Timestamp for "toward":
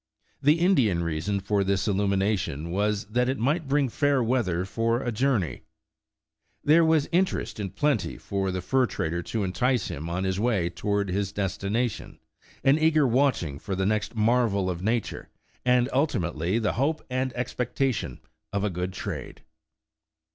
10.71-11.09